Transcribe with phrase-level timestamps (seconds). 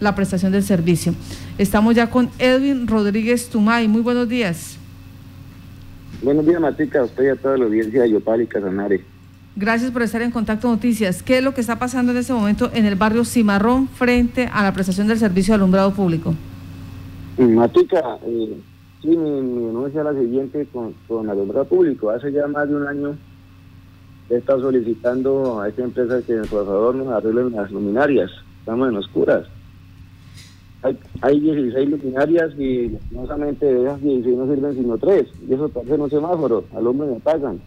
[0.00, 1.14] la prestación del servicio.
[1.58, 3.88] Estamos ya con Edwin Rodríguez Tumay.
[3.88, 4.78] Muy buenos días.
[6.22, 9.04] Buenos días, Matica, a usted y a toda la audiencia de Yopal y Casanare.
[9.54, 11.22] Gracias por estar en Contacto Noticias.
[11.22, 14.62] ¿Qué es lo que está pasando en este momento en el barrio Cimarrón frente a
[14.62, 16.34] la prestación del servicio de alumbrado público?
[17.38, 18.56] Matica, eh,
[19.02, 22.10] sí, mi, denuncia es la siguiente con, con alumbrado público.
[22.10, 23.16] Hace ya más de un año
[24.28, 28.30] he estado solicitando a esta empresa que por favor nos arreglen las luminarias.
[28.60, 29.46] Estamos en oscuras.
[30.82, 35.26] Hay, hay 16 luminarias y no solamente de esas 16 no sirven sino 3.
[35.48, 36.64] Y eso parece un semáforo.
[36.74, 37.58] Al hombre me.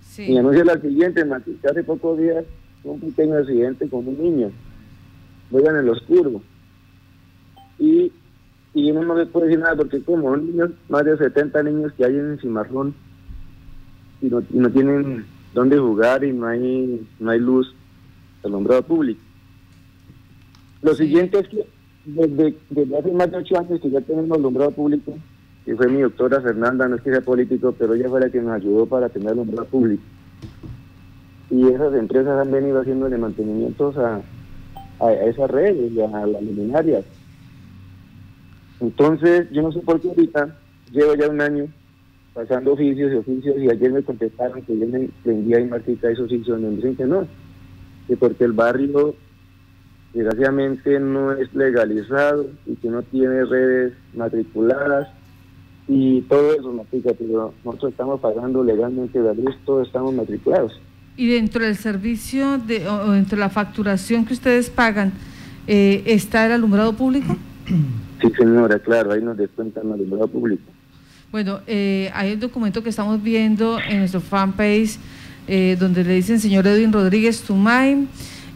[0.00, 0.28] Sí.
[0.28, 1.70] Mi anuncio la siguiente, Matica.
[1.70, 2.44] Hace pocos días
[2.84, 4.50] un pequeño accidente con un niño.
[5.50, 6.40] Voy en el oscuro.
[7.78, 8.12] Y,
[8.74, 11.92] y uno no me puede decir nada porque como un niño, más de 70 niños
[11.92, 12.94] que hay en el Cimarrón
[14.22, 17.74] y no, y no tienen dónde jugar y no hay, no hay luz
[18.44, 19.20] alumbrado público.
[20.82, 21.66] Lo siguiente es que
[22.06, 25.14] desde, desde, hace más de ocho años que ya tenemos alumbrado público,
[25.64, 28.40] que fue mi doctora Fernanda, no es que sea político, pero ella fue la que
[28.40, 30.02] nos ayudó para tener alumbrado público.
[31.50, 34.20] Y esas empresas han venido haciéndole mantenimientos a,
[35.00, 37.04] a, esas redes y a las luminarias.
[38.80, 40.56] Entonces, yo no sé por qué ahorita,
[40.92, 41.66] llevo ya un año
[42.34, 46.26] pasando oficios y oficios y ayer me contestaron que yo me vendía y marquita esos
[46.26, 47.26] oficios, me dicen que no,
[48.06, 49.16] que porque el barrio
[50.16, 55.08] desgraciadamente no es legalizado y que no tiene redes matriculadas
[55.88, 60.80] y todo eso, Matica, pero nosotros estamos pagando legalmente la luz, todos estamos matriculados.
[61.16, 65.12] Y dentro del servicio, de, o dentro de la facturación que ustedes pagan,
[65.66, 67.36] eh, ¿está el alumbrado público?
[68.18, 70.62] Sí, señora, claro, ahí nos descuentan el alumbrado público.
[71.30, 74.98] Bueno, eh, hay un documento que estamos viendo en nuestro fanpage
[75.48, 78.08] eh, donde le dicen señor Edwin Rodríguez Tumay,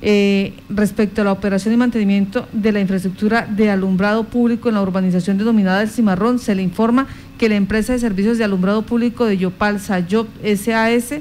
[0.00, 4.82] eh, respecto a la operación y mantenimiento de la infraestructura de alumbrado público en la
[4.82, 9.24] urbanización denominada El Cimarrón, se le informa que la empresa de servicios de alumbrado público
[9.24, 11.20] de Yopal Sayop SAS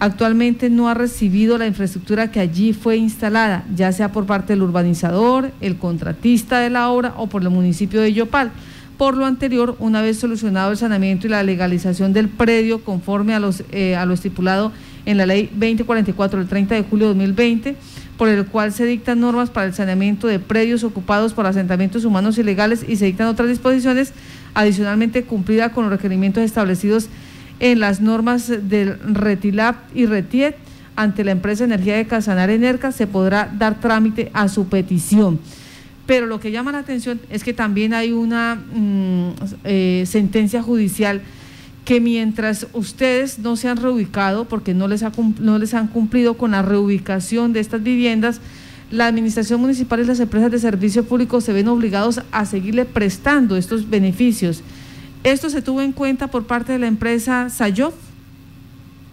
[0.00, 4.62] actualmente no ha recibido la infraestructura que allí fue instalada, ya sea por parte del
[4.62, 8.50] urbanizador, el contratista de la obra o por el municipio de Yopal.
[8.96, 13.40] Por lo anterior, una vez solucionado el saneamiento y la legalización del predio conforme a,
[13.40, 14.72] los, eh, a lo estipulado
[15.10, 17.76] en la ley 2044 del 30 de julio de 2020,
[18.16, 22.38] por el cual se dictan normas para el saneamiento de predios ocupados por asentamientos humanos
[22.38, 24.12] ilegales y se dictan otras disposiciones
[24.54, 27.08] adicionalmente cumplida con los requerimientos establecidos
[27.58, 30.56] en las normas del RETILAP y RETIET
[30.96, 35.40] ante la empresa Energía de Casanar Enerca se podrá dar trámite a su petición.
[36.06, 39.30] Pero lo que llama la atención es que también hay una mm,
[39.64, 41.22] eh, sentencia judicial
[41.90, 46.34] que mientras ustedes no se han reubicado, porque no les, ha, no les han cumplido
[46.34, 48.40] con la reubicación de estas viviendas,
[48.92, 53.56] la administración municipal y las empresas de servicio público se ven obligados a seguirle prestando
[53.56, 54.62] estos beneficios.
[55.24, 57.94] ¿Esto se tuvo en cuenta por parte de la empresa Sayov?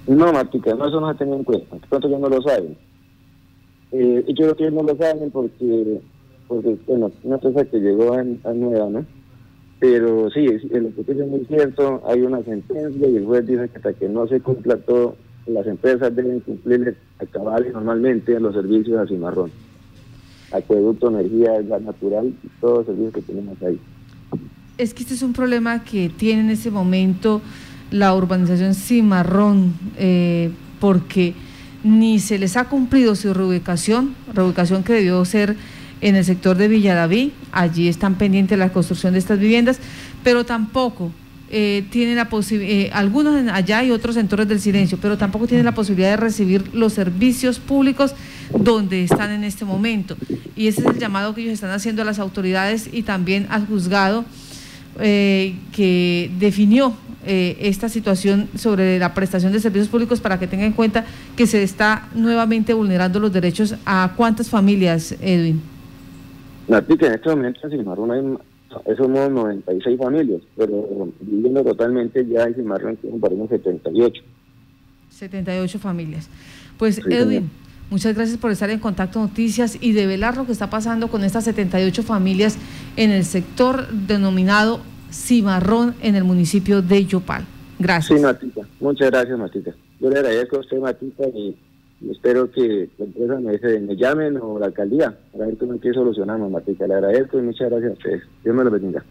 [0.06, 1.78] No, Martica, no, eso no se tenido en cuenta.
[1.90, 2.78] Pronto ya no lo saben.
[3.92, 6.00] Eh, yo creo que no lo saben porque
[6.48, 9.06] porque, bueno, una empresa que llegó a, nueva, ¿no?
[9.80, 13.78] Pero sí, lo que es muy cierto, hay una sentencia y el juez dice que
[13.78, 15.16] hasta que no se cumpla todo,
[15.46, 19.52] las empresas deben cumplir acabar normalmente los servicios a cimarrón.
[20.52, 23.80] Acueducto, energía, gas natural, todos los servicios que tenemos ahí.
[24.78, 27.42] Es que este es un problema que tiene en ese momento
[27.92, 31.34] la urbanización Cimarrón, eh, porque
[31.84, 35.56] ni se les ha cumplido su reubicación, reubicación que debió ser
[36.02, 39.80] en el sector de Villadaví, allí están pendientes la construcción de estas viviendas,
[40.24, 41.12] pero tampoco
[41.50, 45.48] eh, tienen la posibilidad, eh, algunos allá y otros en Torres del Silencio, pero tampoco
[45.48, 48.14] tienen la posibilidad de recibir los servicios públicos
[48.54, 50.18] donde están en este momento.
[50.58, 53.66] Y ese es el llamado que ellos están haciendo a las autoridades y también al
[53.66, 54.26] juzgado
[55.00, 56.96] eh, que definió
[57.30, 61.04] esta situación sobre la prestación de servicios públicos para que tengan en cuenta
[61.36, 65.62] que se está nuevamente vulnerando los derechos a cuántas familias, Edwin.
[66.68, 72.56] Natica, en este momento en Cimarrón hay, somos 96 familias, pero viviendo totalmente ya en
[72.56, 74.24] Cimarrón unos 78.
[75.10, 76.30] 78 familias.
[76.78, 77.50] Pues Edwin,
[77.90, 81.24] muchas gracias por estar en Contacto Noticias y de velar lo que está pasando con
[81.24, 82.58] estas 78 familias
[82.98, 84.82] en el sector denominado
[85.12, 87.46] Cimarrón en el municipio de Yopal.
[87.80, 88.20] Gracias.
[88.20, 88.62] Sí, Matita.
[88.80, 89.72] Muchas gracias, Matita.
[90.00, 91.56] Yo le agradezco a usted, Matita, y
[92.12, 95.94] espero que la empresa me, me llamen o la alcaldía para ver cómo hay que
[95.94, 96.88] solucionarnos, Matica.
[96.88, 98.24] Le agradezco y muchas gracias a ustedes.
[98.44, 99.04] Dios me lo bendiga.